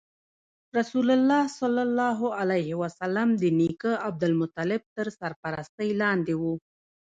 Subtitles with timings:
[0.77, 6.43] رسول الله ﷺ د نیکه عبدالمطلب تر سرپرستۍ لاندې و.